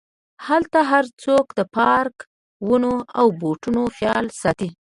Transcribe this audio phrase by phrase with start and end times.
[0.47, 2.15] هلته هرڅوک د پارک،
[2.67, 4.69] ونو او بوټو خیال ساتي.